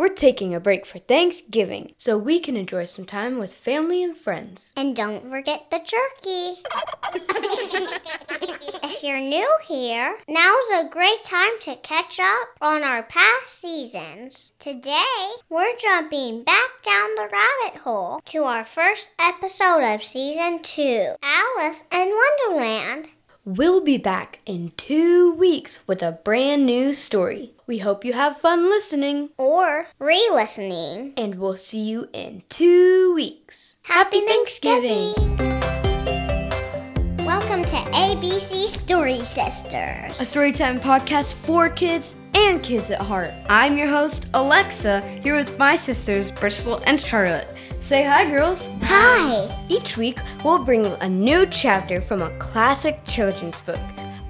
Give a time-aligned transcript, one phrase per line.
[0.00, 4.16] we're taking a break for Thanksgiving so we can enjoy some time with family and
[4.16, 4.72] friends.
[4.74, 6.62] And don't forget the turkey.
[8.82, 14.52] if you're new here, now's a great time to catch up on our past seasons.
[14.58, 21.12] Today, we're jumping back down the rabbit hole to our first episode of season two
[21.22, 22.10] Alice in
[22.48, 23.10] Wonderland.
[23.44, 27.54] We'll be back in two weeks with a brand new story.
[27.66, 31.14] We hope you have fun listening, Or re listening.
[31.16, 33.76] and we'll see you in two weeks.
[33.82, 35.14] Happy Thanksgiving!
[35.16, 35.79] Welcome
[37.70, 40.18] to ABC Story Sisters.
[40.18, 43.30] a storytime podcast for kids and kids at heart.
[43.48, 47.46] I'm your host, Alexa, here with my sisters, Bristol and Charlotte.
[47.78, 48.70] Say hi, girls.
[48.82, 49.64] Hi!
[49.68, 53.78] Each week, we'll bring you a new chapter from a classic children's book.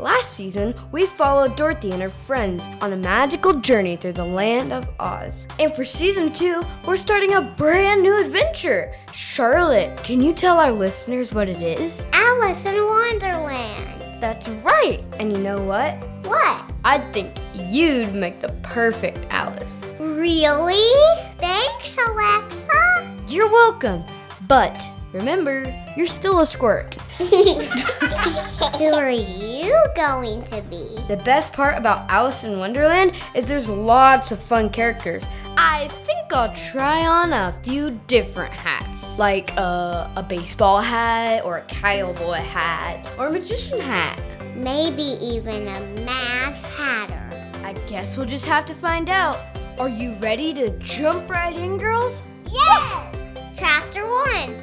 [0.00, 4.72] Last season, we followed Dorothy and her friends on a magical journey through the land
[4.72, 5.46] of Oz.
[5.58, 8.94] And for season two, we're starting a brand new adventure.
[9.12, 12.06] Charlotte, can you tell our listeners what it is?
[12.14, 14.22] Alice in Wonderland.
[14.22, 15.04] That's right.
[15.18, 16.02] And you know what?
[16.24, 16.62] What?
[16.82, 19.90] I think you'd make the perfect Alice.
[20.00, 20.94] Really?
[21.36, 23.16] Thanks, Alexa.
[23.28, 24.04] You're welcome.
[24.48, 24.80] But
[25.12, 26.94] remember, you're still a squirt.
[27.18, 30.98] Who are you going to be?
[31.08, 35.24] The best part about Alice in Wonderland is there's lots of fun characters.
[35.56, 41.58] I think I'll try on a few different hats, like a, a baseball hat, or
[41.58, 44.20] a cowboy hat, or a magician hat.
[44.56, 47.62] Maybe even a Mad Hatter.
[47.64, 49.38] I guess we'll just have to find out.
[49.78, 52.24] Are you ready to jump right in, girls?
[52.46, 53.16] Yes!
[53.56, 54.59] Chapter 1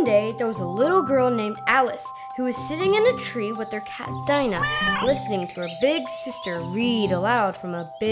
[0.00, 3.52] One day, there was a little girl named Alice who was sitting in a tree
[3.52, 4.64] with her cat Dinah,
[5.04, 8.08] listening to her big sister read aloud from a big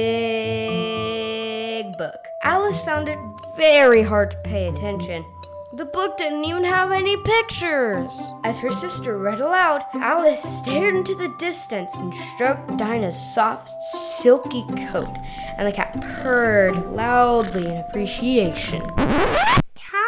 [1.96, 2.28] book.
[2.42, 3.18] Alice found it
[3.56, 5.24] very hard to pay attention.
[5.72, 8.32] The book didn't even have any pictures.
[8.44, 14.66] As her sister read aloud, Alice stared into the distance and stroked Dinah's soft, silky
[14.90, 15.16] coat,
[15.56, 18.82] and the cat purred loudly in appreciation.
[19.74, 20.04] Time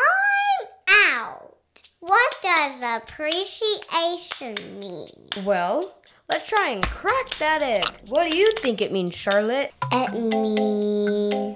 [1.09, 1.57] out.
[2.03, 5.09] What does appreciation mean?
[5.45, 5.95] Well,
[6.29, 7.85] let's try and crack that egg.
[8.09, 9.73] What do you think it means, Charlotte?
[9.93, 11.50] It means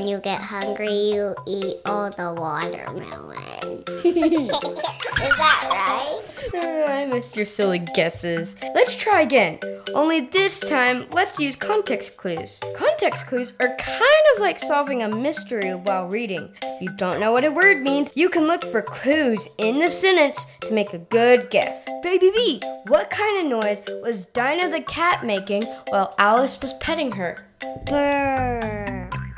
[0.00, 3.84] when you get hungry, you eat all the watermelon.
[4.02, 6.20] Is that right?
[6.54, 8.56] Uh, I missed your silly guesses.
[8.74, 9.58] Let's try again.
[9.94, 12.60] Only this time, let's use context clues.
[12.74, 16.48] Context clues are kind of like solving a mystery while reading.
[16.62, 19.90] If you don't know what a word means, you can look for clues in the
[19.90, 21.86] sentence to make a good guess.
[22.02, 27.12] Baby B, what kind of noise was Dinah the cat making while Alice was petting
[27.12, 27.46] her?
[27.84, 28.79] Brr.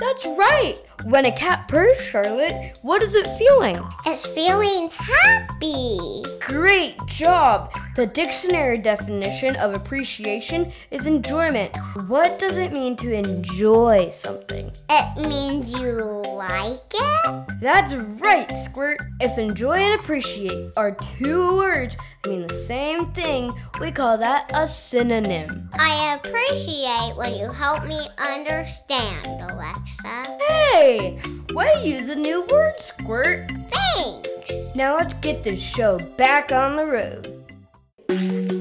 [0.03, 0.75] That's right!
[1.05, 3.83] When a cat purrs, Charlotte, what is it feeling?
[4.07, 6.23] It's feeling happy.
[6.41, 7.73] Great job!
[7.97, 11.77] The dictionary definition of appreciation is enjoyment.
[12.07, 14.71] What does it mean to enjoy something?
[14.89, 17.61] It means you like it?
[17.61, 19.01] That's right, Squirt.
[19.21, 24.51] If enjoy and appreciate are two words that mean the same thing, we call that
[24.55, 25.69] a synonym.
[25.75, 30.39] I appreciate when you help me understand, Alexa.
[30.49, 30.92] Hey!
[30.99, 33.51] Way to use a new word, Squirt!
[33.71, 34.75] Thanks.
[34.75, 37.29] Now let's get this show back on the road.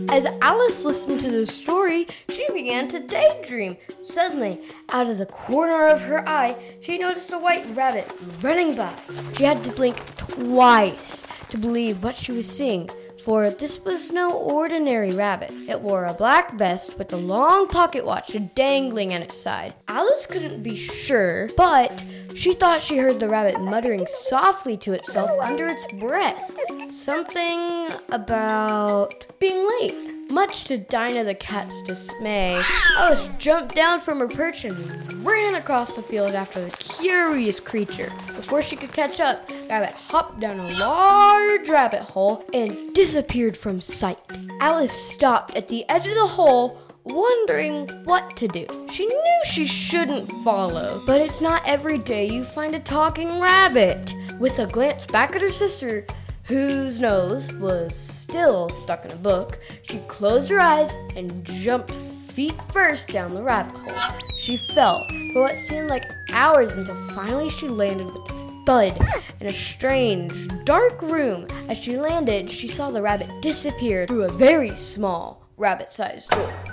[0.10, 3.76] As Alice listened to the story, she began to daydream.
[4.04, 4.62] Suddenly,
[4.92, 8.10] out of the corner of her eye, she noticed a white rabbit
[8.42, 8.94] running by.
[9.36, 12.90] She had to blink twice to believe what she was seeing,
[13.26, 15.52] for this was no ordinary rabbit.
[15.68, 19.76] It wore a black vest with a long pocket watch dangling at its side.
[19.88, 22.04] Alice couldn't be sure, but
[22.36, 26.58] she thought she heard the rabbit muttering softly to itself under its breath.
[26.90, 29.96] Something about being late.
[30.30, 32.62] Much to Dinah the cat's dismay,
[32.98, 38.10] Alice jumped down from her perch and ran across the field after the curious creature.
[38.28, 43.82] Before she could catch up, rabbit hopped down a large rabbit hole and disappeared from
[43.82, 44.20] sight.
[44.62, 48.66] Alice stopped at the edge of the hole wondering what to do.
[48.90, 54.14] She knew she shouldn't follow, but it's not every day you find a talking rabbit.
[54.40, 56.06] With a glance back at her sister,
[56.44, 62.56] whose nose was still stuck in a book, she closed her eyes and jumped feet
[62.72, 64.16] first down the rabbit hole.
[64.38, 66.04] She fell for what seemed like
[66.34, 69.00] hours until finally she landed with a thud
[69.40, 71.48] in a strange, dark room.
[71.70, 76.71] As she landed, she saw the rabbit disappear through a very small rabbit sized door.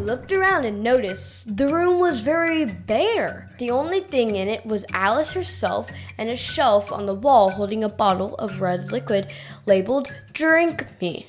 [0.00, 3.50] Looked around and noticed the room was very bare.
[3.58, 7.84] The only thing in it was Alice herself and a shelf on the wall holding
[7.84, 9.28] a bottle of red liquid
[9.66, 11.26] labeled Drink Me.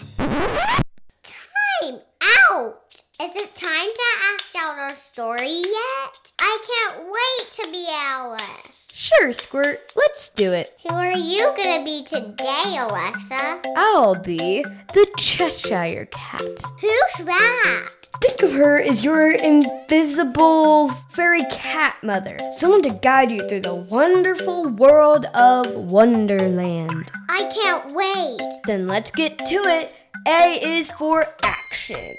[3.22, 4.04] Is it time to
[4.34, 6.32] act out our story yet?
[6.40, 8.90] I can't wait to be Alice.
[8.96, 10.76] Sure, Squirt, let's do it.
[10.82, 13.62] Who are you gonna be today, Alexa?
[13.78, 16.42] I'll be the Cheshire Cat.
[16.80, 17.90] Who's that?
[18.24, 23.76] Think of her as your invisible fairy cat mother, someone to guide you through the
[23.76, 27.12] wonderful world of Wonderland.
[27.30, 28.62] I can't wait.
[28.66, 29.96] Then let's get to it.
[30.28, 32.16] A is for action.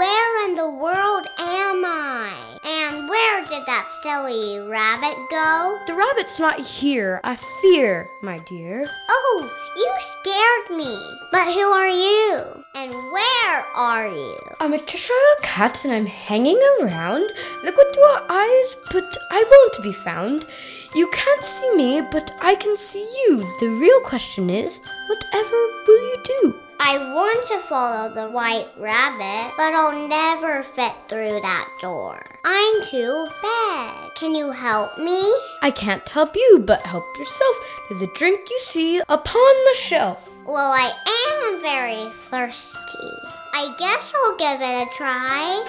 [0.00, 2.32] Where in the world am I?
[2.64, 5.78] And where did that silly rabbit go?
[5.86, 7.20] The rabbit's not here.
[7.22, 8.88] I fear, my dear.
[9.10, 10.96] Oh, you scared me.
[11.30, 12.64] But who are you?
[12.74, 14.38] And where are you?
[14.58, 15.12] I'm a Cheshire
[15.42, 17.30] cat and I'm hanging around.
[17.62, 20.46] Look through our eyes, but I won't be found.
[20.94, 23.36] You can't see me, but I can see you.
[23.60, 25.56] The real question is, whatever
[25.86, 26.60] will you do?
[26.82, 32.24] I want to follow the white rabbit, but I'll never fit through that door.
[32.42, 34.14] I'm too big.
[34.14, 35.20] Can you help me?
[35.60, 37.56] I can't help you, but help yourself
[37.88, 40.26] to the drink you see upon the shelf.
[40.46, 40.90] Well, I
[41.28, 43.12] am very thirsty.
[43.52, 45.64] I guess I'll give it a try.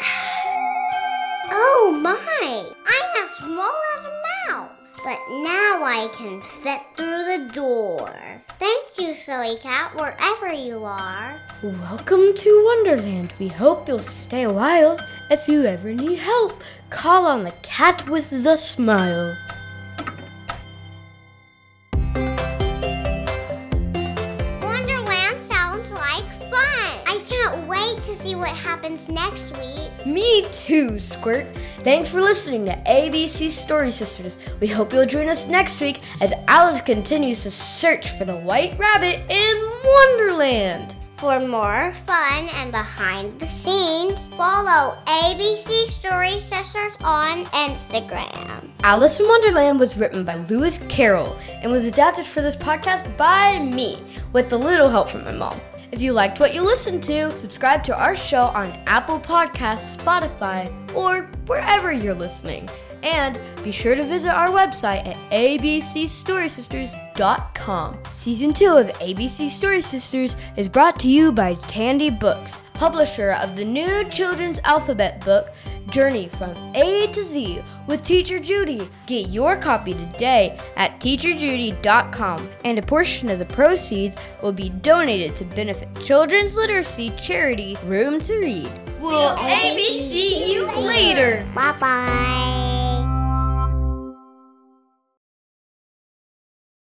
[1.50, 2.14] Oh my!
[2.42, 4.17] I'm as small as a
[5.08, 8.14] but now I can fit through the door.
[8.58, 11.40] Thank you, silly cat, wherever you are.
[11.62, 13.32] Welcome to Wonderland.
[13.38, 14.98] We hope you'll stay a while.
[15.30, 19.34] If you ever need help, call on the cat with the smile.
[28.28, 30.06] See what happens next week.
[30.06, 31.46] Me too, Squirt.
[31.80, 34.38] Thanks for listening to ABC Story Sisters.
[34.60, 38.78] We hope you'll join us next week as Alice continues to search for the white
[38.78, 40.94] rabbit in Wonderland.
[41.16, 48.70] For more fun and behind the scenes, follow ABC Story Sisters on Instagram.
[48.82, 53.58] Alice in Wonderland was written by Lewis Carroll and was adapted for this podcast by
[53.58, 53.98] me,
[54.32, 55.58] with a little help from my mom.
[55.90, 60.70] If you liked what you listened to, subscribe to our show on Apple Podcasts, Spotify,
[60.94, 62.68] or wherever you're listening.
[63.02, 67.98] And be sure to visit our website at abcstorysisters.com.
[68.12, 73.56] Season 2 of ABC Story Sisters is brought to you by Tandy Books, publisher of
[73.56, 75.54] the new children's alphabet book,
[75.90, 78.88] Journey from A to Z with Teacher Judy.
[79.06, 85.36] Get your copy today at teacherjudy.com, and a portion of the proceeds will be donated
[85.36, 88.70] to benefit children's literacy charity Room to Read.
[89.00, 91.46] We'll ABC you later.
[91.54, 92.67] Bye bye.